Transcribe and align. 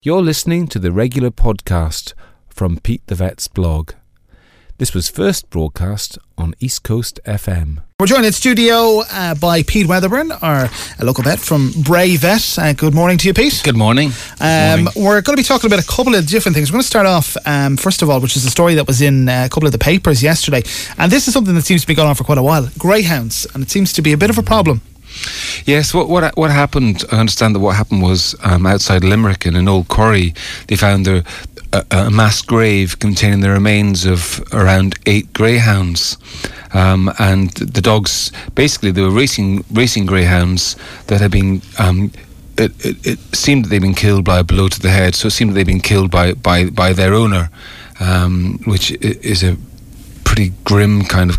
You're 0.00 0.22
listening 0.22 0.68
to 0.68 0.78
the 0.78 0.92
regular 0.92 1.32
podcast 1.32 2.12
from 2.48 2.78
Pete 2.78 3.04
the 3.08 3.16
Vet's 3.16 3.48
blog. 3.48 3.94
This 4.76 4.94
was 4.94 5.08
first 5.08 5.50
broadcast 5.50 6.18
on 6.38 6.54
East 6.60 6.84
Coast 6.84 7.18
FM. 7.24 7.82
We're 7.98 8.06
joined 8.06 8.24
in 8.24 8.30
studio 8.32 9.02
uh, 9.10 9.34
by 9.34 9.64
Pete 9.64 9.88
Wedderburn, 9.88 10.30
our 10.30 10.70
local 11.00 11.24
vet 11.24 11.40
from 11.40 11.72
Bray 11.82 12.14
Vet. 12.14 12.56
Uh, 12.56 12.74
good 12.74 12.94
morning 12.94 13.18
to 13.18 13.26
you, 13.26 13.34
Pete. 13.34 13.60
Good 13.64 13.76
morning. 13.76 14.12
Um, 14.40 14.88
We're 14.94 15.20
going 15.20 15.36
to 15.36 15.42
be 15.42 15.42
talking 15.42 15.66
about 15.68 15.82
a 15.82 15.88
couple 15.88 16.14
of 16.14 16.28
different 16.28 16.54
things. 16.54 16.70
We're 16.70 16.74
going 16.74 16.82
to 16.82 16.86
start 16.86 17.06
off, 17.06 17.36
um, 17.44 17.76
first 17.76 18.00
of 18.00 18.08
all, 18.08 18.20
which 18.20 18.36
is 18.36 18.44
a 18.44 18.50
story 18.50 18.76
that 18.76 18.86
was 18.86 19.02
in 19.02 19.28
uh, 19.28 19.46
a 19.46 19.48
couple 19.48 19.66
of 19.66 19.72
the 19.72 19.80
papers 19.80 20.22
yesterday. 20.22 20.62
And 20.96 21.10
this 21.10 21.26
is 21.26 21.34
something 21.34 21.56
that 21.56 21.62
seems 21.62 21.80
to 21.80 21.88
be 21.88 21.96
going 21.96 22.08
on 22.08 22.14
for 22.14 22.22
quite 22.22 22.38
a 22.38 22.42
while 22.44 22.68
greyhounds. 22.78 23.48
And 23.52 23.64
it 23.64 23.70
seems 23.70 23.92
to 23.94 24.02
be 24.02 24.12
a 24.12 24.16
bit 24.16 24.30
of 24.30 24.38
a 24.38 24.44
problem. 24.44 24.80
Yes, 25.64 25.92
what 25.92 26.08
what 26.08 26.36
what 26.36 26.50
happened? 26.50 27.04
I 27.12 27.20
understand 27.20 27.54
that 27.54 27.60
what 27.60 27.76
happened 27.76 28.02
was 28.02 28.34
um, 28.42 28.66
outside 28.66 29.04
Limerick 29.04 29.46
in 29.46 29.56
an 29.56 29.68
old 29.68 29.88
quarry, 29.88 30.34
they 30.68 30.76
found 30.76 31.06
a, 31.06 31.24
a, 31.72 31.84
a 31.90 32.10
mass 32.10 32.42
grave 32.42 32.98
containing 32.98 33.40
the 33.40 33.50
remains 33.50 34.06
of 34.06 34.42
around 34.52 34.98
eight 35.06 35.32
greyhounds, 35.32 36.16
um, 36.72 37.10
and 37.18 37.50
the 37.50 37.80
dogs 37.80 38.32
basically 38.54 38.90
they 38.90 39.02
were 39.02 39.10
racing 39.10 39.64
racing 39.72 40.06
greyhounds 40.06 40.76
that 41.06 41.20
had 41.20 41.30
been. 41.30 41.62
Um, 41.78 42.12
it, 42.56 42.84
it, 42.84 43.06
it 43.06 43.18
seemed 43.36 43.64
that 43.64 43.68
they'd 43.68 43.82
been 43.82 43.94
killed 43.94 44.24
by 44.24 44.40
a 44.40 44.44
blow 44.44 44.66
to 44.68 44.80
the 44.80 44.90
head, 44.90 45.14
so 45.14 45.28
it 45.28 45.30
seemed 45.30 45.52
that 45.52 45.54
they'd 45.54 45.66
been 45.66 45.80
killed 45.80 46.10
by, 46.10 46.32
by, 46.32 46.68
by 46.68 46.92
their 46.92 47.14
owner, 47.14 47.50
um, 48.00 48.58
which 48.64 48.90
is 49.00 49.44
a 49.44 49.56
pretty 50.24 50.52
grim 50.64 51.04
kind 51.04 51.30
of 51.30 51.38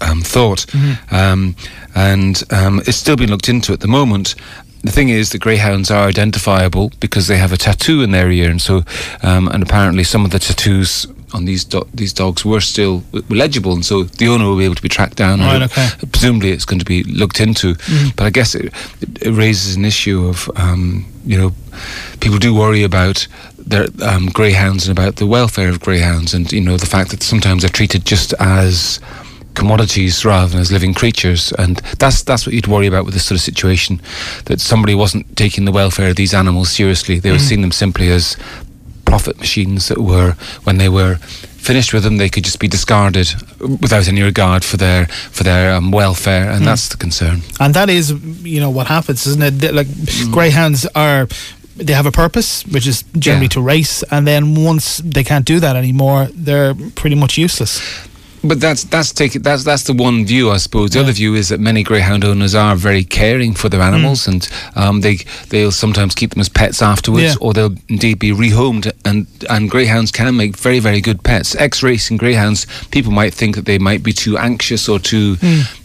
um, 0.00 0.22
thought. 0.22 0.66
Um, 1.10 1.56
and 1.94 2.42
um, 2.50 2.80
it's 2.86 2.96
still 2.96 3.16
being 3.16 3.30
looked 3.30 3.48
into 3.48 3.72
at 3.72 3.80
the 3.80 3.88
moment. 3.88 4.34
The 4.82 4.92
thing 4.92 5.08
is, 5.08 5.30
the 5.30 5.38
greyhounds 5.38 5.90
are 5.90 6.06
identifiable 6.06 6.92
because 7.00 7.26
they 7.26 7.38
have 7.38 7.52
a 7.52 7.56
tattoo 7.56 8.02
in 8.02 8.12
their 8.12 8.30
ear, 8.30 8.50
and 8.50 8.60
so, 8.60 8.82
um, 9.22 9.48
and 9.48 9.62
apparently, 9.62 10.04
some 10.04 10.24
of 10.24 10.30
the 10.30 10.38
tattoos 10.38 11.06
on 11.32 11.44
these 11.44 11.64
do- 11.64 11.88
these 11.92 12.12
dogs 12.12 12.44
were 12.44 12.60
still 12.60 13.02
were 13.12 13.22
legible, 13.36 13.72
and 13.72 13.84
so 13.84 14.04
the 14.04 14.28
owner 14.28 14.44
will 14.44 14.56
be 14.56 14.64
able 14.64 14.76
to 14.76 14.82
be 14.82 14.88
tracked 14.88 15.16
down. 15.16 15.40
Right, 15.40 15.62
okay. 15.62 15.88
Presumably, 16.12 16.50
it's 16.52 16.64
going 16.64 16.78
to 16.78 16.84
be 16.84 17.02
looked 17.02 17.40
into. 17.40 17.74
But 18.14 18.26
I 18.26 18.30
guess 18.30 18.54
it, 18.54 18.72
it 19.20 19.32
raises 19.32 19.74
an 19.74 19.84
issue 19.84 20.24
of 20.28 20.48
um, 20.54 21.04
you 21.24 21.36
know 21.36 21.52
people 22.20 22.38
do 22.38 22.54
worry 22.54 22.84
about 22.84 23.26
their 23.58 23.86
um, 24.02 24.26
greyhounds 24.28 24.86
and 24.86 24.96
about 24.96 25.16
the 25.16 25.26
welfare 25.26 25.68
of 25.68 25.80
greyhounds, 25.80 26.32
and 26.32 26.52
you 26.52 26.60
know 26.60 26.76
the 26.76 26.86
fact 26.86 27.10
that 27.10 27.24
sometimes 27.24 27.62
they're 27.62 27.70
treated 27.70 28.04
just 28.04 28.34
as 28.38 29.00
commodities 29.56 30.24
rather 30.24 30.48
than 30.52 30.60
as 30.60 30.70
living 30.70 30.94
creatures, 30.94 31.52
and 31.58 31.76
that's 31.98 32.22
that's 32.22 32.46
what 32.46 32.54
you'd 32.54 32.68
worry 32.68 32.86
about 32.86 33.04
with 33.04 33.14
this 33.14 33.24
sort 33.26 33.36
of 33.38 33.42
situation. 33.42 34.00
That 34.44 34.60
somebody 34.60 34.94
wasn't 34.94 35.36
taking 35.36 35.64
the 35.64 35.72
welfare 35.72 36.10
of 36.10 36.16
these 36.16 36.34
animals 36.34 36.70
seriously; 36.70 37.18
they 37.20 37.32
were 37.32 37.38
seeing 37.48 37.62
them 37.62 37.72
simply 37.72 38.10
as 38.10 38.36
profit 39.04 39.38
machines 39.38 39.88
that 39.88 39.98
were 39.98 40.34
when 40.64 40.78
they 40.78 40.88
were 40.88 41.16
finished 41.66 41.92
with 41.94 42.02
them 42.04 42.16
they 42.18 42.28
could 42.28 42.44
just 42.44 42.58
be 42.60 42.68
discarded 42.68 43.26
without 43.80 44.06
any 44.08 44.22
regard 44.22 44.64
for 44.64 44.76
their 44.76 45.06
for 45.32 45.42
their 45.44 45.74
um, 45.74 45.90
welfare 45.92 46.50
and 46.50 46.64
that's 46.64 46.88
the 46.88 46.96
concern 46.96 47.40
And 47.60 47.74
that 47.74 47.88
is, 47.88 48.10
you 48.42 48.60
know, 48.60 48.70
what 48.70 48.86
happens, 48.86 49.26
isn't 49.26 49.42
it? 49.42 49.74
Like, 49.74 49.86
Mm. 49.88 50.32
greyhounds 50.32 50.86
are. 50.94 51.26
They 51.86 51.92
have 51.92 52.06
a 52.08 52.12
purpose, 52.12 52.64
which 52.72 52.86
is 52.86 53.04
generally 53.18 53.46
Yeah. 53.46 53.56
to 53.56 53.60
race, 53.60 54.04
and 54.10 54.26
then 54.26 54.54
once 54.54 55.00
they 55.04 55.24
can't 55.24 55.44
do 55.44 55.60
that 55.60 55.76
anymore, 55.76 56.28
they're 56.46 56.74
pretty 56.94 57.16
much 57.16 57.36
useless. 57.38 57.80
But 58.48 58.60
that's 58.60 58.84
that's 58.84 59.12
take 59.12 59.32
that's 59.42 59.64
that's 59.64 59.84
the 59.84 59.92
one 59.92 60.24
view, 60.26 60.50
I 60.50 60.58
suppose. 60.58 60.90
The 60.90 60.98
Yeah. 60.98 61.04
other 61.04 61.12
view 61.12 61.34
is 61.34 61.48
that 61.48 61.60
many 61.60 61.82
greyhound 61.82 62.24
owners 62.24 62.54
are 62.54 62.76
very 62.76 63.04
caring 63.04 63.54
for 63.54 63.68
their 63.68 63.80
animals, 63.80 64.28
and 64.28 64.48
um, 64.74 65.00
they 65.00 65.18
they'll 65.48 65.72
sometimes 65.72 66.14
keep 66.14 66.30
them 66.30 66.40
as 66.40 66.48
pets 66.48 66.82
afterwards, 66.82 67.22
Yeah. 67.24 67.34
or 67.40 67.52
they'll 67.54 67.74
indeed 67.88 68.18
be 68.18 68.30
rehomed. 68.32 68.90
And 69.04 69.26
and 69.48 69.70
greyhounds 69.70 70.10
can 70.12 70.36
make 70.36 70.56
very 70.56 70.78
very 70.80 71.00
good 71.00 71.22
pets. 71.22 71.54
Ex-racing 71.58 72.18
greyhounds, 72.18 72.66
people 72.90 73.12
might 73.12 73.34
think 73.34 73.54
that 73.56 73.64
they 73.64 73.78
might 73.78 74.02
be 74.02 74.12
too 74.12 74.36
anxious 74.38 74.88
or 74.88 74.98
too 74.98 75.36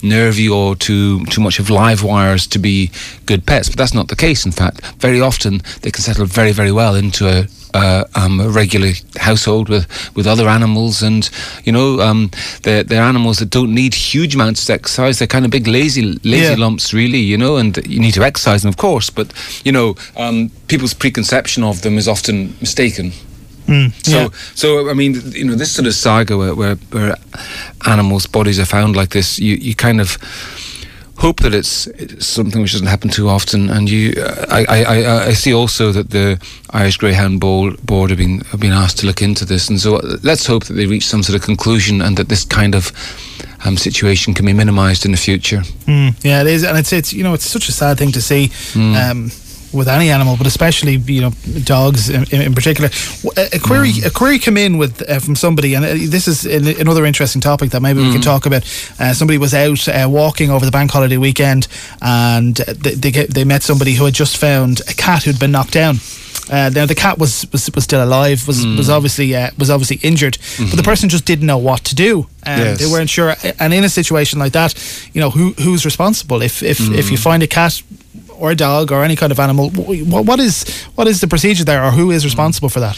nervy 0.02 0.48
or 0.48 0.76
too 0.76 1.24
too 1.26 1.40
much 1.40 1.58
of 1.58 1.70
live 1.70 2.02
wires 2.02 2.46
to 2.48 2.58
be 2.58 2.90
good 3.26 3.44
pets, 3.46 3.68
but 3.68 3.76
that's 3.78 3.94
not 3.94 4.08
the 4.08 4.16
case. 4.16 4.44
In 4.46 4.52
fact, 4.52 4.80
very 5.00 5.20
often 5.20 5.62
they 5.82 5.90
can 5.90 6.02
settle 6.02 6.26
very 6.26 6.52
very 6.52 6.72
well 6.72 6.94
into 6.94 7.26
a 7.28 7.46
uh, 7.74 8.04
um, 8.14 8.40
a 8.40 8.48
regular 8.48 8.92
household 9.18 9.68
with, 9.68 9.86
with 10.14 10.26
other 10.26 10.48
animals, 10.48 11.02
and 11.02 11.28
you 11.64 11.72
know 11.72 12.00
um, 12.00 12.30
they're, 12.62 12.82
they're 12.82 13.02
animals 13.02 13.38
that 13.38 13.50
don't 13.50 13.74
need 13.74 13.94
huge 13.94 14.34
amounts 14.34 14.62
of 14.68 14.74
exercise. 14.74 15.18
They're 15.18 15.26
kind 15.28 15.44
of 15.44 15.50
big 15.50 15.66
lazy 15.66 16.18
lazy 16.24 16.52
Yeah. 16.52 16.54
lumps, 16.58 16.92
really. 16.92 17.20
You 17.20 17.38
know, 17.38 17.56
and 17.56 17.76
you 17.86 18.00
need 18.00 18.14
to 18.14 18.22
exercise 18.22 18.62
them, 18.62 18.68
of 18.70 18.76
course. 18.76 19.10
But 19.10 19.32
you 19.64 19.72
know, 19.72 19.94
um, 20.16 20.50
people's 20.68 20.94
preconception 20.94 21.62
of 21.64 21.80
them 21.82 21.98
is 21.98 22.08
often 22.08 22.54
mistaken. 22.60 23.12
So, 24.02 24.18
yeah. 24.18 24.28
so 24.54 24.90
I 24.90 24.92
mean, 24.94 25.14
you 25.32 25.44
know, 25.44 25.54
this 25.54 25.72
sort 25.72 25.86
of 25.86 25.94
saga 25.94 26.36
where, 26.36 26.54
where, 26.54 26.74
where 26.90 27.14
animals' 27.86 28.26
bodies 28.26 28.58
are 28.58 28.66
found 28.66 28.96
like 28.96 29.10
this, 29.10 29.38
you, 29.38 29.54
you 29.54 29.74
kind 29.74 30.00
of 30.00 30.18
hope 31.22 31.40
that 31.42 31.54
it's, 31.54 31.86
it's 31.86 32.26
something 32.26 32.60
which 32.60 32.72
doesn't 32.72 32.88
happen 32.88 33.08
too 33.08 33.28
often. 33.28 33.70
And 33.70 33.88
you, 33.88 34.20
uh, 34.20 34.46
I, 34.50 34.64
I, 34.68 34.78
I, 34.82 35.26
I 35.26 35.32
see 35.34 35.54
also 35.54 35.92
that 35.92 36.10
the 36.10 36.44
Irish 36.70 36.96
Greyhound 36.96 37.40
Board, 37.40 37.80
Board 37.86 38.10
have 38.10 38.18
been 38.18 38.40
have 38.50 38.58
been 38.60 38.72
asked 38.72 38.98
to 38.98 39.06
look 39.06 39.22
into 39.22 39.44
this, 39.44 39.70
and 39.70 39.80
so 39.80 39.96
uh, 39.96 40.16
let's 40.22 40.46
hope 40.46 40.64
that 40.64 40.74
they 40.74 40.86
reach 40.86 41.06
some 41.06 41.22
sort 41.22 41.36
of 41.38 41.44
conclusion 41.44 42.02
and 42.02 42.16
that 42.16 42.28
this 42.28 42.44
kind 42.44 42.74
of 42.74 42.90
um, 43.64 43.76
situation 43.76 44.34
can 44.34 44.46
be 44.46 44.52
minimised 44.52 45.04
in 45.04 45.12
the 45.12 45.16
future. 45.16 45.62
Mm, 45.86 46.24
yeah, 46.24 46.40
it 46.40 46.48
is, 46.48 46.64
and 46.64 46.76
it's 46.76 46.92
it's 46.92 47.12
you 47.12 47.22
know 47.22 47.34
it's 47.34 47.46
such 47.46 47.68
a 47.68 47.72
sad 47.72 47.98
thing 47.98 48.12
to 48.12 48.20
see. 48.20 48.50
Um, 48.74 49.30
with 49.72 49.88
any 49.88 50.10
animal, 50.10 50.36
but 50.36 50.46
especially 50.46 50.96
you 50.96 51.20
know 51.20 51.30
dogs 51.64 52.10
in, 52.10 52.24
in, 52.32 52.54
particular. 52.54 52.90
a 53.36 53.58
query, 53.58 53.92
a 54.04 54.10
query 54.10 54.38
came 54.38 54.56
in 54.56 54.78
with 54.78 55.08
uh, 55.08 55.18
from 55.18 55.36
somebody, 55.36 55.74
and 55.74 55.84
uh, 55.84 55.94
this 55.94 56.28
is 56.28 56.44
an, 56.44 56.66
another 56.80 57.04
interesting 57.04 57.40
topic 57.40 57.70
that 57.70 57.80
maybe 57.80 58.00
we 58.00 58.12
can 58.12 58.20
talk 58.20 58.46
about. 58.46 58.62
Uh, 58.98 59.12
somebody 59.14 59.38
was 59.38 59.54
out 59.54 59.88
uh, 59.88 60.06
walking 60.08 60.50
over 60.50 60.64
the 60.64 60.72
bank 60.72 60.90
holiday 60.90 61.16
weekend, 61.16 61.68
and 62.00 62.56
they 62.56 62.94
they, 62.94 63.10
get, 63.10 63.30
they 63.30 63.44
met 63.44 63.62
somebody 63.62 63.94
who 63.94 64.04
had 64.04 64.14
just 64.14 64.36
found 64.36 64.80
a 64.88 64.94
cat 64.94 65.24
who'd 65.24 65.38
been 65.38 65.52
knocked 65.52 65.72
down. 65.72 65.96
Uh, 66.50 66.70
now 66.74 66.84
the 66.84 66.94
cat 66.94 67.18
was, 67.18 67.46
was 67.52 67.70
was 67.74 67.84
still 67.84 68.02
alive, 68.02 68.46
was 68.46 68.66
was 68.66 68.90
obviously 68.90 69.34
uh, 69.34 69.50
was 69.58 69.70
obviously 69.70 69.96
injured, 70.02 70.36
but 70.58 70.76
the 70.76 70.82
person 70.82 71.08
just 71.08 71.24
didn't 71.24 71.46
know 71.46 71.58
what 71.58 71.84
to 71.84 71.94
do. 71.94 72.26
Um, 72.44 72.58
Yes. 72.58 72.80
They 72.80 72.90
weren't 72.90 73.08
sure, 73.08 73.34
and 73.58 73.72
in 73.72 73.84
a 73.84 73.88
situation 73.88 74.38
like 74.38 74.52
that, 74.52 74.74
you 75.14 75.20
know 75.20 75.30
who 75.30 75.52
who's 75.52 75.84
responsible 75.84 76.42
if 76.42 76.62
if, 76.62 76.80
if 76.90 77.10
you 77.10 77.16
find 77.16 77.42
a 77.42 77.46
cat 77.46 77.80
or 78.42 78.50
a 78.50 78.56
dog 78.56 78.90
or 78.90 79.04
any 79.04 79.14
kind 79.14 79.30
of 79.30 79.38
animal, 79.38 79.70
wh- 79.70 80.02
wh- 80.02 80.26
what 80.26 80.40
is 80.40 80.64
what 80.96 81.06
is 81.06 81.20
the 81.20 81.28
procedure 81.28 81.64
there, 81.64 81.84
or 81.84 81.92
who 81.92 82.10
is 82.10 82.24
responsible 82.24 82.68
for 82.68 82.80
that? 82.80 82.96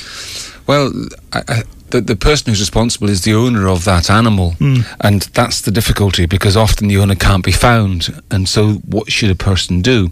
Well, 0.66 0.90
I, 1.32 1.42
I, 1.48 1.62
the, 1.90 2.00
the 2.00 2.16
person 2.16 2.46
who's 2.50 2.60
responsible 2.60 3.10
is 3.10 3.20
the 3.22 3.34
owner 3.34 3.68
of 3.68 3.84
that 3.84 4.08
animal. 4.10 4.54
And 5.00 5.22
that's 5.34 5.60
the 5.60 5.70
difficulty 5.70 6.26
because 6.26 6.56
often 6.56 6.88
the 6.88 6.96
owner 6.96 7.14
can't 7.14 7.44
be 7.44 7.52
found. 7.52 8.08
And 8.30 8.48
so, 8.48 8.80
what 8.88 9.12
should 9.12 9.30
a 9.30 9.34
person 9.34 9.82
do? 9.82 10.10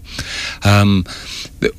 Um, 0.63 1.03
the, 1.59 1.71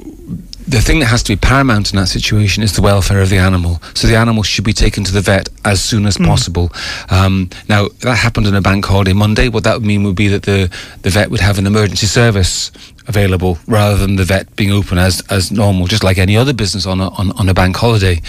the 0.66 0.80
thing 0.80 1.00
that 1.00 1.06
has 1.06 1.22
to 1.24 1.32
be 1.32 1.36
paramount 1.36 1.92
in 1.92 1.96
that 1.98 2.06
situation 2.06 2.62
is 2.62 2.74
the 2.74 2.82
welfare 2.82 3.20
of 3.20 3.28
the 3.28 3.38
animal. 3.38 3.82
So 3.94 4.08
the 4.08 4.16
animal 4.16 4.42
should 4.42 4.64
be 4.64 4.72
taken 4.72 5.04
to 5.04 5.12
the 5.12 5.20
vet 5.20 5.48
as 5.64 5.82
soon 5.82 6.06
as 6.06 6.16
possible. 6.16 6.70
Um, 7.10 7.50
now 7.68 7.88
that 8.00 8.16
happened 8.16 8.46
on 8.46 8.54
a 8.54 8.60
bank 8.60 8.84
holiday 8.84 9.12
Monday. 9.12 9.48
What 9.48 9.64
that 9.64 9.74
would 9.74 9.86
mean 9.86 10.04
would 10.04 10.16
be 10.16 10.28
that 10.28 10.44
the, 10.44 10.70
the 11.02 11.10
vet 11.10 11.30
would 11.30 11.40
have 11.40 11.58
an 11.58 11.66
emergency 11.66 12.06
service 12.06 12.70
available 13.06 13.58
rather 13.66 13.96
than 13.96 14.16
the 14.16 14.24
vet 14.24 14.54
being 14.56 14.72
open 14.72 14.98
as, 14.98 15.22
as 15.30 15.52
normal, 15.52 15.86
just 15.86 16.02
like 16.02 16.16
any 16.16 16.36
other 16.36 16.54
business 16.54 16.86
on 16.86 17.00
a, 17.00 17.08
on, 17.10 17.32
on 17.32 17.48
a 17.48 17.54
bank 17.54 17.76
holiday. 17.76 18.20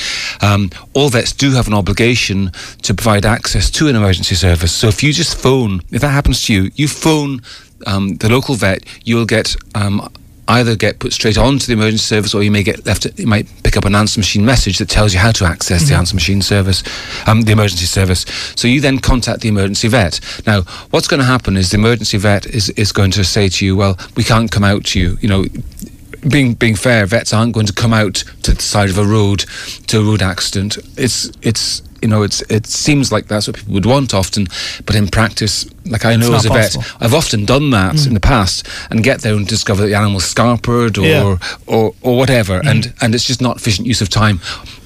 Um, 0.41 0.69
all 0.93 1.09
vets 1.09 1.31
do 1.31 1.51
have 1.51 1.67
an 1.67 1.73
obligation 1.73 2.51
to 2.81 2.93
provide 2.93 3.25
access 3.25 3.69
to 3.71 3.87
an 3.87 3.95
emergency 3.95 4.35
service. 4.35 4.73
So 4.73 4.87
if 4.87 5.01
you 5.01 5.13
just 5.13 5.37
phone, 5.37 5.81
if 5.91 6.01
that 6.01 6.09
happens 6.09 6.41
to 6.43 6.53
you, 6.53 6.71
you 6.75 6.87
phone 6.87 7.41
um, 7.85 8.17
the 8.17 8.29
local 8.29 8.55
vet, 8.55 8.83
you'll 9.05 9.25
get 9.25 9.55
um, 9.73 10.11
either 10.47 10.75
get 10.75 10.99
put 10.99 11.13
straight 11.13 11.37
onto 11.37 11.65
the 11.65 11.73
emergency 11.73 12.03
service 12.03 12.33
or 12.33 12.43
you 12.43 12.51
may 12.51 12.63
get 12.63 12.85
left 12.85 13.07
you 13.17 13.27
might 13.27 13.47
pick 13.63 13.75
up 13.77 13.85
an 13.85 13.95
answer 13.95 14.19
machine 14.19 14.45
message 14.45 14.77
that 14.77 14.89
tells 14.89 15.13
you 15.13 15.19
how 15.19 15.31
to 15.31 15.45
access 15.45 15.89
the 15.89 15.95
answer 15.95 16.15
machine 16.15 16.41
service 16.41 16.83
um, 17.27 17.41
the 17.41 17.51
emergency 17.51 17.85
service. 17.85 18.25
So 18.55 18.67
you 18.67 18.81
then 18.81 18.99
contact 18.99 19.41
the 19.41 19.49
emergency 19.49 19.87
vet. 19.87 20.19
Now 20.45 20.61
what's 20.91 21.07
going 21.07 21.19
to 21.19 21.25
happen 21.25 21.57
is 21.57 21.71
the 21.71 21.77
emergency 21.77 22.17
vet 22.17 22.45
is, 22.45 22.69
is 22.71 22.91
going 22.91 23.11
to 23.11 23.23
say 23.23 23.49
to 23.49 23.65
you 23.65 23.75
well 23.75 23.97
we 24.15 24.23
can't 24.23 24.51
come 24.51 24.63
out 24.63 24.85
to 24.85 24.99
you. 24.99 25.17
You 25.21 25.29
know 25.29 25.45
being 26.29 26.53
being 26.53 26.75
fair 26.75 27.05
vets 27.05 27.33
aren't 27.33 27.53
going 27.53 27.67
to 27.67 27.73
come 27.73 27.93
out 27.93 28.23
to 28.43 28.53
the 28.53 28.61
side 28.61 28.89
of 28.89 28.97
a 28.97 29.03
road 29.03 29.45
to 29.87 29.99
a 29.99 30.03
road 30.03 30.21
accident. 30.21 30.77
It's 30.97 31.31
it's 31.41 31.81
you 32.05 32.11
know, 32.11 32.21
it's 32.21 32.41
it 32.51 32.67
seems 32.67 33.11
like 33.11 33.25
that's 33.27 33.47
what 33.47 33.55
people 33.57 33.73
would 33.73 33.87
want 33.87 34.13
often, 34.13 34.45
but 34.85 34.95
in 34.95 35.07
practice, 35.07 35.65
like 35.85 36.05
I 36.05 36.15
know 36.15 36.35
as 36.35 36.45
a 36.45 36.49
vet. 36.49 36.77
I've 37.01 37.15
often 37.15 37.45
done 37.45 37.71
that 37.71 38.05
in 38.05 38.13
the 38.13 38.19
past 38.19 38.67
and 38.91 39.03
get 39.03 39.21
there 39.21 39.33
and 39.33 39.47
discover 39.47 39.81
that 39.81 39.87
the 39.87 39.95
animal's 39.95 40.31
scarpered 40.31 40.99
or 40.99 41.07
Yeah. 41.07 41.37
or, 41.65 41.95
or 42.01 42.15
whatever, 42.15 42.61
and 42.63 42.93
and 43.01 43.15
it's 43.15 43.25
just 43.25 43.41
not 43.41 43.57
efficient 43.57 43.87
use 43.87 44.01
of 44.01 44.09
time. 44.09 44.39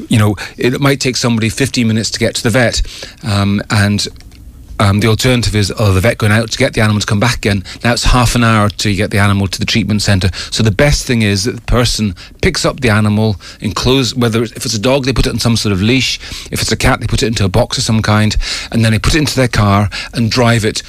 You 0.07 0.17
know, 0.17 0.35
it 0.57 0.79
might 0.79 1.01
take 1.01 1.17
somebody 1.17 1.49
15 1.49 1.85
minutes 1.85 2.09
to 2.11 2.19
get 2.19 2.35
to 2.35 2.43
the 2.43 2.49
vet, 2.51 2.81
um, 3.23 3.61
and 3.69 4.07
um, 4.79 5.01
the 5.01 5.07
alternative 5.07 5.55
is 5.55 5.71
oh 5.77 5.93
the 5.93 6.01
vet 6.01 6.17
going 6.17 6.31
out 6.31 6.49
to 6.51 6.57
get 6.57 6.73
the 6.73 6.81
animal 6.81 6.99
to 6.99 7.05
come 7.05 7.19
back 7.19 7.37
again. 7.37 7.63
Now 7.83 7.93
it's 7.93 8.05
half 8.05 8.35
an 8.35 8.43
hour 8.43 8.69
to 8.69 8.95
get 8.95 9.11
the 9.11 9.19
animal 9.19 9.47
to 9.47 9.59
the 9.59 9.65
treatment 9.65 10.01
centre. 10.01 10.29
So 10.51 10.63
the 10.63 10.71
best 10.71 11.05
thing 11.05 11.21
is 11.21 11.43
that 11.43 11.55
the 11.55 11.61
person 11.61 12.15
picks 12.41 12.65
up 12.65 12.79
the 12.79 12.89
animal, 12.89 13.35
enclose 13.59 14.15
whether 14.15 14.43
it's, 14.43 14.53
if 14.53 14.65
it's 14.65 14.75
a 14.75 14.79
dog 14.79 15.05
they 15.05 15.13
put 15.13 15.27
it 15.27 15.31
in 15.31 15.39
some 15.39 15.57
sort 15.57 15.73
of 15.73 15.81
leash, 15.81 16.19
if 16.51 16.61
it's 16.61 16.71
a 16.71 16.77
cat 16.77 17.01
they 17.01 17.07
put 17.07 17.23
it 17.23 17.27
into 17.27 17.45
a 17.45 17.49
box 17.49 17.77
of 17.77 17.83
some 17.83 18.01
kind, 18.01 18.35
and 18.71 18.83
then 18.83 18.91
they 18.91 18.99
put 18.99 19.15
it 19.15 19.19
into 19.19 19.35
their 19.35 19.47
car 19.47 19.89
and 20.13 20.31
drive 20.31 20.63
it 20.65 20.81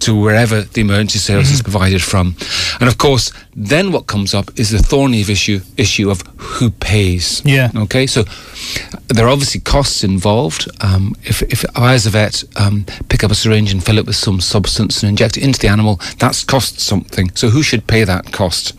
to 0.00 0.18
wherever 0.18 0.62
the 0.62 0.80
emergency 0.80 1.18
service 1.18 1.50
is 1.50 1.62
provided 1.62 2.02
from. 2.02 2.36
And 2.80 2.88
of 2.88 2.98
course, 2.98 3.32
then 3.56 3.92
what 3.92 4.06
comes 4.06 4.34
up 4.34 4.50
is 4.58 4.70
the 4.70 4.78
thorny 4.78 5.20
issue 5.20 5.60
issue 5.76 6.10
of 6.10 6.22
who 6.36 6.70
pays. 6.70 7.42
Yeah. 7.44 7.70
Okay. 7.74 8.06
So 8.06 8.24
there 9.08 9.26
are 9.26 9.30
obviously 9.30 9.60
costs 9.60 10.04
involved. 10.04 10.70
Um, 10.80 11.14
if, 11.24 11.42
if 11.42 11.64
I, 11.76 11.94
as 11.94 12.06
a 12.06 12.10
vet, 12.10 12.44
um, 12.56 12.84
pick 13.08 13.24
up 13.24 13.30
a 13.30 13.34
syringe 13.34 13.72
and 13.72 13.84
fill 13.84 13.98
it 13.98 14.06
with 14.06 14.16
some 14.16 14.40
substance 14.40 15.02
and 15.02 15.10
inject 15.10 15.36
it 15.36 15.44
into 15.44 15.58
the 15.58 15.68
animal, 15.68 16.00
that's 16.18 16.44
cost 16.44 16.80
something. 16.80 17.30
So 17.34 17.50
who 17.50 17.62
should 17.62 17.86
pay 17.86 18.04
that 18.04 18.32
cost? 18.32 18.74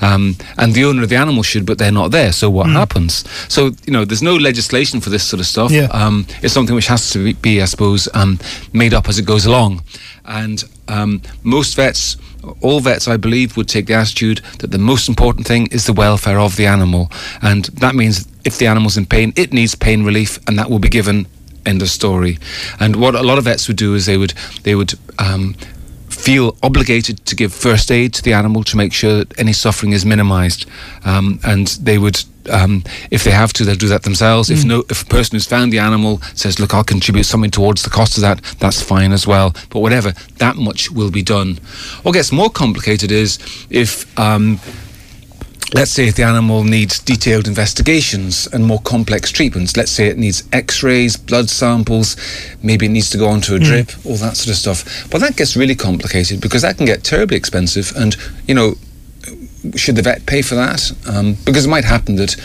Um, 0.00 0.36
and 0.58 0.74
the 0.74 0.84
owner 0.84 1.02
of 1.02 1.08
the 1.08 1.16
animal 1.16 1.42
should, 1.42 1.66
but 1.66 1.78
they're 1.78 1.92
not 1.92 2.10
there. 2.10 2.32
So 2.32 2.50
what 2.50 2.68
happens? 2.68 3.24
So 3.48 3.72
you 3.86 3.92
know, 3.92 4.04
there's 4.04 4.22
no 4.22 4.36
legislation 4.36 5.00
for 5.00 5.10
this 5.10 5.24
sort 5.24 5.40
of 5.40 5.46
stuff. 5.46 5.70
Yeah. 5.70 5.88
Um, 5.90 6.26
it's 6.42 6.54
something 6.54 6.74
which 6.74 6.88
has 6.88 7.10
to 7.10 7.24
be, 7.24 7.32
be 7.34 7.62
I 7.62 7.66
suppose, 7.66 8.08
um, 8.14 8.38
made 8.72 8.94
up 8.94 9.08
as 9.08 9.18
it 9.18 9.26
goes 9.26 9.46
along. 9.46 9.82
And 10.24 10.64
um, 10.88 11.22
most 11.42 11.76
vets, 11.76 12.16
all 12.60 12.80
vets, 12.80 13.08
I 13.08 13.16
believe, 13.16 13.56
would 13.56 13.68
take 13.68 13.86
the 13.86 13.94
attitude 13.94 14.38
that 14.58 14.70
the 14.70 14.78
most 14.78 15.08
important 15.08 15.46
thing 15.46 15.68
is 15.68 15.86
the 15.86 15.92
welfare 15.92 16.38
of 16.38 16.56
the 16.56 16.66
animal, 16.66 17.10
and 17.42 17.66
that 17.80 17.94
means 17.94 18.26
if 18.44 18.58
the 18.58 18.66
animal's 18.66 18.96
in 18.96 19.06
pain, 19.06 19.32
it 19.36 19.52
needs 19.52 19.74
pain 19.74 20.04
relief, 20.04 20.38
and 20.46 20.58
that 20.58 20.70
will 20.70 20.78
be 20.78 20.88
given. 20.88 21.26
End 21.64 21.82
of 21.82 21.88
story. 21.88 22.38
And 22.78 22.94
what 22.94 23.16
a 23.16 23.24
lot 23.24 23.38
of 23.38 23.44
vets 23.44 23.66
would 23.66 23.76
do 23.76 23.94
is 23.94 24.06
they 24.06 24.16
would 24.16 24.34
they 24.62 24.76
would 24.76 24.94
um, 25.18 25.56
feel 26.26 26.56
obligated 26.60 27.24
to 27.24 27.36
give 27.36 27.52
first 27.54 27.88
aid 27.92 28.12
to 28.12 28.20
the 28.20 28.32
animal 28.32 28.64
to 28.64 28.76
make 28.76 28.92
sure 28.92 29.18
that 29.18 29.38
any 29.38 29.52
suffering 29.52 29.92
is 29.92 30.04
minimised, 30.04 30.66
um, 31.04 31.38
and 31.44 31.68
they 31.80 31.98
would. 31.98 32.24
Um, 32.48 32.84
if 33.10 33.24
they 33.24 33.32
have 33.32 33.52
to, 33.54 33.64
they'll 33.64 33.74
do 33.74 33.88
that 33.88 34.04
themselves. 34.04 34.50
If 34.50 34.64
no, 34.64 34.84
if 34.88 35.02
a 35.02 35.06
person 35.06 35.34
who's 35.34 35.46
found 35.46 35.72
the 35.72 35.80
animal 35.80 36.20
says, 36.34 36.58
"Look, 36.60 36.74
I'll 36.74 36.84
contribute 36.84 37.26
something 37.26 37.50
towards 37.50 37.82
the 37.82 37.90
cost 37.90 38.16
of 38.18 38.22
that," 38.22 38.40
that's 38.58 38.80
fine 38.82 39.12
as 39.12 39.26
well. 39.26 39.54
But 39.70 39.80
whatever, 39.80 40.14
that 40.38 40.56
much 40.56 40.90
will 40.90 41.10
be 41.10 41.22
done. 41.22 41.58
What 42.02 42.12
gets 42.12 42.32
more 42.32 42.50
complicated 42.50 43.10
is 43.12 43.38
if 43.70 43.90
um, 44.18 44.60
let's 45.74 45.90
say 45.90 46.06
if 46.06 46.14
the 46.14 46.22
animal 46.22 46.64
needs 46.64 46.98
detailed 47.00 47.48
investigations 47.48 48.46
and 48.48 48.64
more 48.64 48.80
complex 48.80 49.30
treatments, 49.30 49.76
let's 49.76 49.90
say 49.90 50.06
it 50.06 50.18
needs 50.18 50.46
x 50.52 50.82
rays, 50.82 51.16
blood 51.16 51.50
samples, 51.50 52.16
maybe 52.62 52.86
it 52.86 52.90
needs 52.90 53.10
to 53.10 53.18
go 53.18 53.28
onto 53.28 53.54
a 53.54 53.58
hmm. 53.58 53.64
drip, 53.64 53.90
all 54.04 54.16
that 54.16 54.36
sort 54.36 54.48
of 54.48 54.56
stuff. 54.56 55.10
But 55.10 55.20
that 55.20 55.36
gets 55.36 55.56
really 55.56 55.74
complicated 55.74 56.40
because 56.40 56.62
that 56.62 56.76
can 56.76 56.86
get 56.86 57.04
terribly 57.04 57.36
expensive 57.36 57.92
and, 57.96 58.16
you 58.46 58.54
know, 58.54 58.74
should 59.74 59.96
the 59.96 60.02
vet 60.02 60.26
pay 60.26 60.42
for 60.42 60.54
that? 60.54 60.92
Um, 61.08 61.36
because 61.44 61.66
it 61.66 61.68
might 61.68 61.84
happen 61.84 62.16
that 62.16 62.36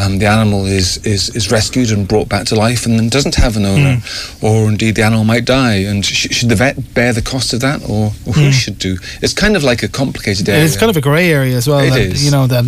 um, 0.00 0.18
the 0.18 0.26
animal 0.26 0.66
is, 0.66 0.98
is, 1.06 1.34
is 1.34 1.50
rescued 1.50 1.90
and 1.90 2.06
brought 2.06 2.28
back 2.28 2.46
to 2.46 2.54
life 2.54 2.86
and 2.86 2.98
then 2.98 3.08
doesn't 3.08 3.34
have 3.34 3.56
an 3.56 3.64
owner, 3.64 4.00
or 4.42 4.68
indeed 4.68 4.94
the 4.94 5.02
animal 5.02 5.24
might 5.24 5.44
die. 5.44 5.76
And 5.76 6.04
sh- 6.04 6.28
should 6.30 6.48
the 6.48 6.56
vet 6.56 6.94
bear 6.94 7.12
the 7.12 7.22
cost 7.22 7.52
of 7.52 7.60
that, 7.60 7.82
or, 7.88 8.12
or 8.26 8.32
who 8.32 8.52
should 8.52 8.78
do? 8.78 8.98
It's 9.22 9.32
kind 9.32 9.56
of 9.56 9.64
like 9.64 9.82
a 9.82 9.88
complicated 9.88 10.48
area. 10.48 10.64
It's 10.64 10.76
kind 10.76 10.90
of 10.90 10.96
a 10.96 11.00
grey 11.00 11.32
area 11.32 11.56
as 11.56 11.66
well. 11.66 11.80
It 11.80 11.90
that, 11.90 12.00
is. 12.00 12.24
You 12.24 12.30
know, 12.30 12.46
that 12.46 12.64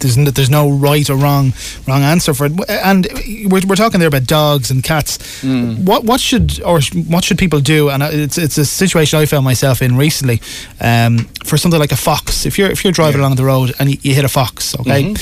there's 0.00 0.16
no, 0.16 0.30
there's 0.30 0.50
no 0.50 0.70
right 0.70 1.08
or 1.08 1.16
wrong 1.16 1.52
wrong 1.86 2.02
answer 2.02 2.34
for 2.34 2.46
it. 2.46 2.52
And 2.68 3.06
we're, 3.46 3.62
we're 3.66 3.76
talking 3.76 4.00
there 4.00 4.08
about 4.08 4.26
dogs 4.26 4.70
and 4.70 4.82
cats. 4.82 5.40
Hmm. 5.40 5.84
What 5.84 6.04
what 6.04 6.20
should 6.20 6.62
or 6.62 6.80
sh- 6.80 6.94
what 6.94 7.24
should 7.24 7.38
people 7.38 7.60
do? 7.60 7.90
And 7.90 8.02
it's 8.02 8.38
it's 8.38 8.58
a 8.58 8.64
situation 8.64 9.18
I 9.18 9.26
found 9.26 9.44
myself 9.44 9.82
in 9.82 9.96
recently. 9.96 10.40
Um, 10.80 11.28
for 11.44 11.56
something 11.56 11.80
like 11.80 11.92
a 11.92 11.96
fox, 11.96 12.46
if 12.46 12.58
you're 12.58 12.70
if 12.70 12.84
you're 12.84 12.89
driving 12.92 13.20
Yeah. 13.20 13.26
along 13.26 13.36
the 13.36 13.44
road 13.44 13.72
and 13.78 13.90
you, 13.90 13.98
you 14.02 14.14
hit 14.14 14.24
a 14.24 14.28
fox, 14.28 14.74
okay, 14.80 15.14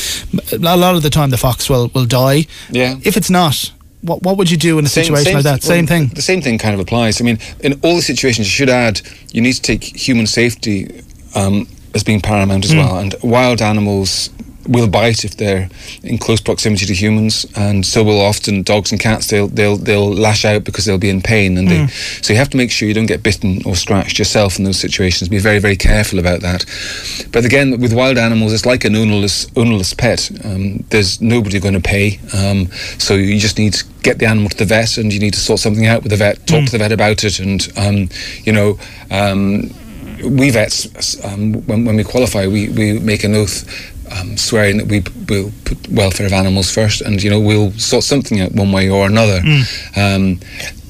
a 0.53 0.77
lot 0.77 0.95
of 0.95 1.03
the 1.03 1.11
time 1.11 1.31
the 1.31 1.37
fox 1.39 1.69
will 1.71 1.89
will 1.95 2.07
die. 2.07 2.43
Mm-hmm. 2.43 2.77
Yeah. 2.77 2.97
If 3.05 3.17
it's 3.17 3.31
not. 3.31 3.73
What, 4.01 4.23
what 4.23 4.37
would 4.37 4.49
you 4.49 4.57
do 4.57 4.79
in 4.79 4.85
a 4.85 4.89
situation 4.89 5.35
like 5.35 5.43
that? 5.43 5.65
Same 5.65 5.85
well, 5.85 5.87
thing. 5.89 6.09
The 6.15 6.23
same 6.23 6.41
thing 6.41 6.57
kind 6.57 6.73
of 6.73 6.79
applies. 6.79 7.21
I 7.21 7.25
mean, 7.25 7.39
in 7.59 7.73
all 7.83 7.97
the 7.97 8.03
situations, 8.03 8.47
you 8.47 8.53
should 8.53 8.69
add 8.71 9.01
you 9.33 9.41
need 9.43 9.55
to 9.55 9.61
take 9.61 9.83
human 9.83 10.27
safety 10.29 11.03
um, 11.35 11.67
as 11.95 12.05
being 12.05 12.21
paramount 12.21 12.65
as 12.65 12.73
well. 12.73 12.99
And 12.99 13.17
wild 13.25 13.61
animals 13.61 14.31
will 14.69 14.89
bite 14.89 15.25
if 15.25 15.37
they're 15.37 15.69
in 16.03 16.19
close 16.19 16.41
proximity 16.41 16.87
to 16.87 16.95
humans, 16.95 17.47
and 17.57 17.85
so 17.85 18.05
will 18.05 18.21
often 18.21 18.63
dogs 18.63 18.93
and 18.93 19.01
cats. 19.01 19.29
They'll 19.29 19.49
they'll 19.49 19.77
they'll 19.77 20.13
lash 20.13 20.45
out 20.45 20.65
because 20.65 20.85
they'll 20.85 20.99
be 20.99 21.11
in 21.11 21.23
pain, 21.23 21.57
and 21.57 21.69
they 21.69 21.87
so 22.23 22.33
you 22.33 22.39
have 22.39 22.51
to 22.51 22.57
make 22.57 22.71
sure 22.71 22.87
you 22.87 22.95
don't 22.95 23.07
get 23.07 23.23
bitten 23.23 23.63
or 23.65 23.75
scratched 23.75 24.19
yourself 24.19 24.59
in 24.59 24.65
those 24.65 24.79
situations. 24.79 25.29
Be 25.29 25.39
very 25.39 25.59
very 25.59 25.77
careful 25.77 26.19
about 26.19 26.41
that. 26.41 26.65
But 27.33 27.45
again, 27.45 27.81
with 27.81 27.93
wild 27.93 28.19
animals, 28.19 28.53
it's 28.53 28.67
like 28.67 28.85
an 28.85 28.95
ownerless 28.95 29.47
ownerless 29.57 29.95
pet. 29.95 30.31
Um, 30.45 30.85
there's 30.91 31.21
nobody 31.21 31.59
going 31.59 31.75
to 31.75 31.81
pay, 31.81 32.21
um, 32.35 32.67
so 32.99 33.15
you 33.15 33.39
just 33.39 33.59
need 33.59 33.73
to 33.75 33.85
get 34.03 34.19
the 34.19 34.27
animal 34.27 34.51
to 34.51 34.57
the 34.57 34.65
vet, 34.65 34.99
and 34.99 35.13
you 35.13 35.19
need 35.19 35.35
to 35.35 35.41
sort 35.41 35.61
something 35.61 35.87
out 35.87 36.03
with 36.03 36.11
the 36.11 36.17
vet. 36.17 36.47
Talk 36.47 36.67
to 36.67 36.73
the 36.73 36.79
vet 36.79 36.93
about 36.93 37.25
it, 37.25 37.41
and 37.41 37.69
um, 37.77 38.09
you 38.45 38.53
know. 38.53 38.79
Um, 39.11 39.71
we 40.25 40.51
vets, 40.51 41.25
um, 41.25 41.65
when, 41.67 41.85
when 41.85 41.97
we 41.97 42.03
qualify, 42.03 42.47
we, 42.49 42.69
we 42.71 42.99
make 42.99 43.23
an 43.23 43.37
oath 43.37 43.65
um, 44.13 44.37
swearing 44.37 44.79
that 44.79 44.87
we 44.87 45.01
will 45.29 45.51
put 45.65 45.89
welfare 45.89 46.27
of 46.27 46.33
animals 46.33 46.71
first, 46.71 47.01
and 47.03 47.23
you 47.23 47.31
know 47.31 47.41
we'll 47.41 47.73
sort 47.73 48.05
something 48.05 48.41
out 48.41 48.53
one 48.53 48.73
way 48.73 48.89
or 48.91 49.07
another. 49.07 49.41
Um, 49.97 50.41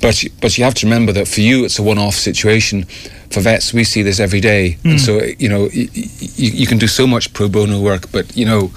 but 0.00 0.24
but 0.40 0.56
you 0.58 0.64
have 0.64 0.74
to 0.74 0.86
remember 0.86 1.12
that 1.12 1.26
for 1.28 1.40
you 1.40 1.64
it's 1.64 1.78
a 1.78 1.82
one-off 1.82 2.14
situation. 2.14 2.84
For 3.30 3.40
vets, 3.42 3.74
we 3.74 3.84
see 3.84 4.02
this 4.02 4.20
every 4.20 4.40
day, 4.40 4.78
and 4.84 4.98
so 5.00 5.20
you 5.38 5.48
know 5.48 5.62
y- 5.74 5.88
y- 5.94 6.08
you, 6.36 6.50
you 6.60 6.66
can 6.66 6.78
do 6.78 6.86
so 6.86 7.06
much 7.06 7.32
pro 7.32 7.48
bono 7.48 7.80
work, 7.80 8.10
but 8.12 8.34
you 8.36 8.46
know 8.46 8.70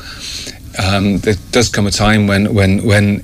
um, 0.83 1.19
there 1.19 1.35
does 1.51 1.69
come 1.69 1.87
a 1.87 1.91
time 1.91 2.27
when 2.27 2.53
when 2.53 2.83
when 2.85 3.23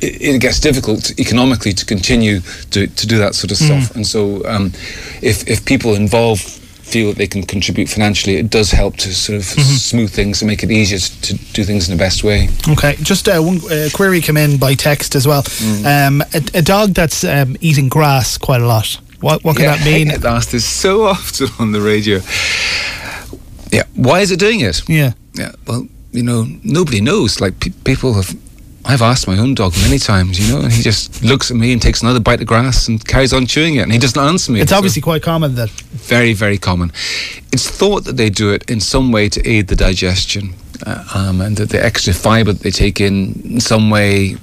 it, 0.00 0.40
gets 0.40 0.60
difficult 0.60 1.12
economically 1.18 1.72
to 1.72 1.84
continue 1.84 2.40
to, 2.70 2.86
to 2.88 3.06
do 3.06 3.18
that 3.18 3.34
sort 3.36 3.50
of 3.52 3.56
stuff. 3.56 3.94
And 3.96 4.04
so, 4.06 4.44
um, 4.46 4.72
if 5.22 5.48
if 5.48 5.64
people 5.64 5.94
involved 5.94 6.60
feel 6.92 7.08
that 7.08 7.16
they 7.16 7.26
can 7.26 7.42
contribute 7.42 7.88
financially, 7.88 8.36
it 8.36 8.50
does 8.50 8.70
help 8.70 8.96
to 8.98 9.14
sort 9.14 9.38
of 9.38 9.44
smooth 9.44 10.10
things 10.12 10.42
and 10.42 10.48
make 10.48 10.62
it 10.62 10.70
easier 10.70 10.98
to, 10.98 11.34
do 11.52 11.64
things 11.64 11.88
in 11.88 11.96
the 11.96 11.98
best 11.98 12.22
way. 12.22 12.48
Okay, 12.68 12.96
just 13.02 13.28
uh, 13.28 13.40
one 13.40 13.58
uh, 13.70 13.88
query 13.92 14.20
came 14.20 14.36
in 14.36 14.58
by 14.58 14.74
text 14.74 15.14
as 15.14 15.26
well. 15.26 15.42
Mm. 15.42 15.84
Um, 15.84 16.20
a, 16.34 16.58
a 16.58 16.62
dog 16.62 16.90
that's 16.94 17.24
um, 17.24 17.56
eating 17.60 17.88
grass 17.88 18.38
quite 18.38 18.60
a 18.60 18.66
lot. 18.66 19.00
What 19.20 19.44
what 19.44 19.56
can 19.56 19.66
that 19.66 19.84
mean? 19.84 20.08
I 20.08 20.16
get 20.16 20.24
asked 20.24 20.52
this 20.52 20.64
so 20.64 21.04
often 21.04 21.48
on 21.58 21.72
the 21.72 21.80
radio. 21.80 22.20
Yeah, 23.70 23.84
why 23.94 24.20
is 24.20 24.30
it 24.30 24.40
doing 24.40 24.60
it? 24.60 24.82
Yeah. 24.88 25.12
Yeah, 25.34 25.52
well, 25.66 25.86
you 26.12 26.22
know, 26.22 26.46
nobody 26.62 27.00
knows. 27.00 27.40
Like 27.40 27.58
pe- 27.60 27.70
people 27.84 28.14
have. 28.14 28.34
I've 28.84 29.02
asked 29.02 29.28
my 29.28 29.38
own 29.38 29.54
dog 29.54 29.74
many 29.82 29.98
times, 29.98 30.38
you 30.40 30.52
know, 30.52 30.60
and 30.62 30.72
he 30.72 30.82
just 30.82 31.22
looks 31.22 31.50
at 31.50 31.56
me 31.56 31.72
and 31.72 31.80
takes 31.80 32.02
another 32.02 32.18
bite 32.18 32.40
of 32.40 32.46
grass 32.48 32.88
and 32.88 33.04
carries 33.06 33.32
on 33.32 33.46
chewing 33.46 33.76
it, 33.76 33.82
and 33.82 33.92
he 33.92 33.98
doesn't 33.98 34.20
answer 34.20 34.50
me. 34.50 34.60
It's 34.60 34.70
So- 34.70 34.76
obviously 34.78 35.02
quite 35.02 35.22
common 35.22 35.54
that. 35.54 35.70
very, 35.70 36.32
very 36.32 36.58
common. 36.58 36.92
It's 37.52 37.68
thought 37.68 38.04
that 38.04 38.16
they 38.16 38.28
do 38.28 38.50
it 38.50 38.64
in 38.68 38.80
some 38.80 39.12
way 39.12 39.28
to 39.28 39.48
aid 39.48 39.68
the 39.68 39.76
digestion, 39.76 40.54
uh, 40.84 41.04
um, 41.14 41.40
and 41.40 41.56
that 41.58 41.68
the 41.70 41.84
extra 41.84 42.12
fibre 42.12 42.52
that 42.52 42.62
they 42.62 42.72
take 42.72 43.00
in, 43.00 43.40
in 43.44 43.60
some 43.60 43.88
way 43.88 44.36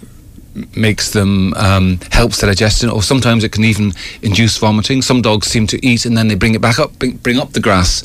makes 0.75 1.11
them 1.11 1.53
um, 1.55 1.99
helps 2.11 2.39
the 2.41 2.47
digestion, 2.47 2.89
or 2.89 3.03
sometimes 3.03 3.43
it 3.43 3.51
can 3.51 3.63
even 3.65 3.93
induce 4.21 4.57
vomiting. 4.57 5.01
Some 5.01 5.21
dogs 5.21 5.47
seem 5.47 5.67
to 5.67 5.85
eat 5.85 6.05
and 6.05 6.17
then 6.17 6.27
they 6.27 6.35
bring 6.35 6.55
it 6.55 6.61
back 6.61 6.79
up, 6.79 6.97
bring, 6.97 7.17
bring 7.17 7.39
up 7.39 7.51
the 7.53 7.59
grass. 7.59 8.03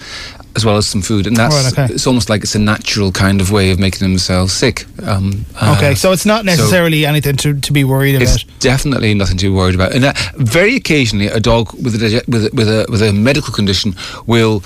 As 0.56 0.64
well 0.64 0.76
as 0.76 0.86
some 0.86 1.02
food, 1.02 1.26
and 1.26 1.36
that's 1.36 1.52
Right, 1.52 1.72
okay. 1.86 1.94
it's 1.94 2.06
almost 2.06 2.28
like 2.30 2.44
it's 2.44 2.54
a 2.54 2.60
natural 2.60 3.10
kind 3.10 3.40
of 3.40 3.50
way 3.50 3.72
of 3.72 3.80
making 3.80 4.08
themselves 4.08 4.52
sick. 4.52 4.86
Um, 5.02 5.44
uh, 5.60 5.74
Okay, 5.76 5.96
so 5.96 6.12
it's 6.12 6.24
not 6.24 6.44
necessarily 6.44 7.04
anything 7.04 7.36
to, 7.38 7.60
to 7.60 7.72
be 7.72 7.82
worried 7.82 8.14
about. 8.14 8.28
it's 8.34 8.44
definitely 8.60 9.14
nothing 9.14 9.36
to 9.38 9.46
be 9.46 9.54
worried 9.54 9.74
about. 9.74 9.92
And 9.96 10.04
uh, 10.04 10.12
very 10.36 10.76
occasionally, 10.76 11.26
a 11.26 11.40
dog 11.40 11.72
with 11.74 11.94
a 12.00 12.22
with 12.28 12.44
a, 12.46 12.50
with 12.54 12.68
a 12.68 12.86
with 12.88 13.02
a 13.02 13.12
medical 13.12 13.52
condition 13.52 13.96
will 14.26 14.62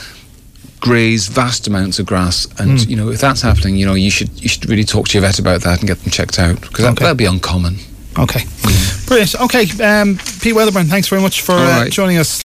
graze 0.80 1.26
vast 1.28 1.66
amounts 1.66 1.98
of 1.98 2.04
grass, 2.06 2.46
and 2.58 2.80
Hmm. 2.82 2.90
you 2.90 2.96
know 2.96 3.08
if 3.10 3.20
that's 3.20 3.40
happening, 3.42 3.76
you 3.76 3.86
know 3.86 3.94
you 3.94 4.10
should 4.10 4.30
you 4.42 4.48
should 4.48 4.68
really 4.68 4.84
talk 4.84 5.08
to 5.08 5.14
your 5.18 5.22
vet 5.26 5.38
about 5.38 5.62
that 5.62 5.78
and 5.80 5.88
get 5.88 5.98
them 6.02 6.10
checked 6.10 6.38
out 6.38 6.60
because 6.60 6.84
that, 6.84 6.92
Okay. 6.92 7.04
that'd 7.04 7.16
be 7.16 7.24
uncommon. 7.24 7.78
Okay, 8.18 8.42
brilliant. 9.06 9.34
Okay, 9.42 9.64
um, 9.80 10.18
Pete 10.42 10.52
Wedderburn, 10.54 10.86
thanks 10.86 11.06
very 11.08 11.22
much 11.22 11.42
for 11.42 11.52
All 11.54 11.58
uh, 11.82 11.88
joining 11.88 12.18
us. 12.18 12.36